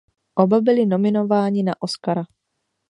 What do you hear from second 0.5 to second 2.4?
byli nominováni na Oscara.